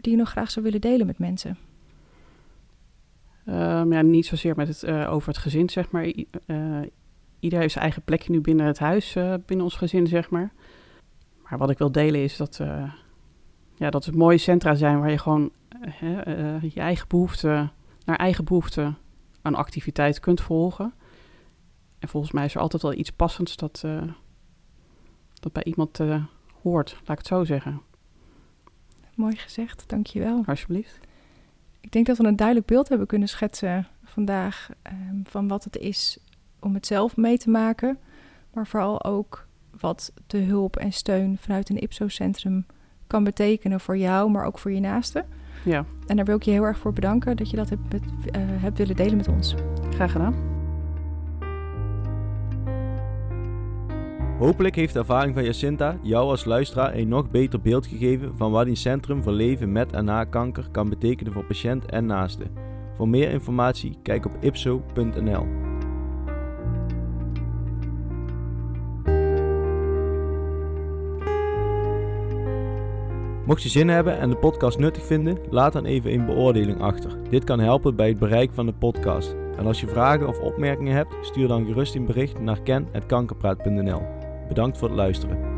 die 0.00 0.12
je 0.12 0.18
nog 0.18 0.30
graag 0.30 0.50
zou 0.50 0.64
willen 0.64 0.80
delen 0.80 1.06
met 1.06 1.18
mensen? 1.18 1.58
Um, 3.48 3.92
ja, 3.92 4.02
niet 4.02 4.26
zozeer 4.26 4.56
met 4.56 4.68
het, 4.68 4.82
uh, 4.82 5.12
over 5.12 5.28
het 5.28 5.38
gezin, 5.38 5.68
zeg 5.68 5.90
maar. 5.90 6.06
I 6.06 6.28
uh, 6.46 6.80
ieder 7.40 7.58
heeft 7.58 7.72
zijn 7.72 7.84
eigen 7.84 8.02
plekje 8.02 8.32
nu 8.32 8.40
binnen 8.40 8.66
het 8.66 8.78
huis, 8.78 9.16
uh, 9.16 9.34
binnen 9.46 9.64
ons 9.66 9.76
gezin, 9.76 10.06
zeg 10.06 10.30
maar. 10.30 10.52
Maar 11.42 11.58
wat 11.58 11.70
ik 11.70 11.78
wil 11.78 11.92
delen 11.92 12.22
is 12.22 12.36
dat, 12.36 12.60
ja, 13.74 13.90
dat 13.90 14.04
het 14.04 14.14
mooie 14.14 14.38
centra 14.38 14.74
zijn 14.74 15.00
waar 15.00 15.10
je 15.10 15.18
gewoon 15.18 15.50
je 16.60 16.80
eigen 16.80 17.08
behoefte, 17.08 17.68
naar 18.04 18.16
eigen 18.16 18.44
behoefte 18.44 18.94
een 19.46 19.54
activiteit 19.54 20.20
kunt 20.20 20.40
volgen. 20.40 20.94
En 21.98 22.08
volgens 22.08 22.32
mij 22.32 22.44
is 22.44 22.54
er 22.54 22.60
altijd 22.60 22.82
wel 22.82 22.94
iets 22.94 23.10
passends 23.10 23.56
dat, 23.56 23.82
uh, 23.86 24.02
dat 25.34 25.52
bij 25.52 25.64
iemand 25.64 26.00
hoort, 26.62 26.92
laat 26.92 27.10
ik 27.10 27.18
het 27.18 27.26
zo 27.26 27.44
zeggen. 27.44 27.80
Mooi 29.14 29.36
gezegd, 29.36 29.84
dankjewel. 29.86 30.42
Alsjeblieft. 30.46 30.98
Ik 31.80 31.92
denk 31.92 32.06
dat 32.06 32.16
we 32.16 32.24
een 32.24 32.36
duidelijk 32.36 32.66
beeld 32.66 32.88
hebben 32.88 33.06
kunnen 33.06 33.28
schetsen 33.28 33.86
vandaag 34.04 34.68
um, 34.92 35.22
van 35.24 35.48
wat 35.48 35.64
het 35.64 35.76
is 35.76 36.18
om 36.58 36.74
het 36.74 36.86
zelf 36.86 37.16
mee 37.16 37.38
te 37.38 37.50
maken, 37.50 37.98
maar 38.52 38.66
vooral 38.66 39.04
ook 39.04 39.46
wat 39.80 40.12
de 40.26 40.38
hulp 40.38 40.76
en 40.76 40.92
steun 40.92 41.38
vanuit 41.38 41.68
een 41.68 41.82
IPSO-centrum 41.82 42.66
kan 43.06 43.24
betekenen 43.24 43.80
voor 43.80 43.96
jou, 43.96 44.30
maar 44.30 44.44
ook 44.44 44.58
voor 44.58 44.72
je 44.72 44.80
naasten. 44.80 45.26
Ja. 45.62 45.84
En 46.06 46.16
daar 46.16 46.24
wil 46.24 46.36
ik 46.36 46.42
je 46.42 46.50
heel 46.50 46.64
erg 46.64 46.78
voor 46.78 46.92
bedanken 46.92 47.36
dat 47.36 47.50
je 47.50 47.56
dat 47.56 47.68
hebt, 47.68 47.92
met, 47.92 48.02
uh, 48.02 48.42
hebt 48.42 48.78
willen 48.78 48.96
delen 48.96 49.16
met 49.16 49.28
ons. 49.28 49.54
Graag 49.90 50.12
gedaan. 50.12 50.34
Hopelijk 54.38 54.74
heeft 54.74 54.92
de 54.92 54.98
ervaring 54.98 55.34
van 55.34 55.44
Jacinta 55.44 55.96
jou 56.02 56.30
als 56.30 56.44
luisteraar 56.44 56.94
een 56.94 57.08
nog 57.08 57.30
beter 57.30 57.60
beeld 57.60 57.86
gegeven 57.86 58.36
van 58.36 58.50
wat 58.50 58.66
een 58.66 58.76
centrum 58.76 59.22
voor 59.22 59.32
leven 59.32 59.72
met 59.72 59.92
en 59.92 60.04
na 60.04 60.24
kanker 60.24 60.68
kan 60.70 60.88
betekenen 60.88 61.32
voor 61.32 61.44
patiënt 61.44 61.86
en 61.86 62.06
naasten. 62.06 62.50
Voor 62.96 63.08
meer 63.08 63.30
informatie 63.30 63.98
kijk 64.02 64.26
op 64.26 64.32
ipso.nl. 64.40 65.65
Mocht 73.46 73.62
je 73.62 73.68
zin 73.68 73.88
hebben 73.88 74.18
en 74.18 74.30
de 74.30 74.36
podcast 74.36 74.78
nuttig 74.78 75.04
vinden, 75.04 75.38
laat 75.50 75.72
dan 75.72 75.84
even 75.84 76.12
een 76.12 76.26
beoordeling 76.26 76.80
achter. 76.80 77.16
Dit 77.30 77.44
kan 77.44 77.60
helpen 77.60 77.96
bij 77.96 78.08
het 78.08 78.18
bereik 78.18 78.50
van 78.52 78.66
de 78.66 78.72
podcast. 78.72 79.34
En 79.56 79.66
als 79.66 79.80
je 79.80 79.88
vragen 79.88 80.28
of 80.28 80.40
opmerkingen 80.40 80.94
hebt, 80.94 81.14
stuur 81.20 81.48
dan 81.48 81.66
gerust 81.66 81.94
een 81.94 82.06
bericht 82.06 82.40
naar 82.40 82.60
ken.kankerpraat.nl. 82.60 84.02
Bedankt 84.48 84.78
voor 84.78 84.88
het 84.88 84.96
luisteren. 84.96 85.55